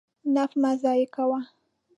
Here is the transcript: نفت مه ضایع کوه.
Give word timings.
نفت 0.35 0.53
مه 0.61 0.71
ضایع 0.83 1.07
کوه. 1.15 1.39